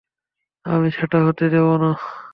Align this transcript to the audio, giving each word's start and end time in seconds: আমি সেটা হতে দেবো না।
আমি 0.65 0.89
সেটা 0.91 1.17
হতে 1.25 1.45
দেবো 1.49 1.73
না। 1.77 1.91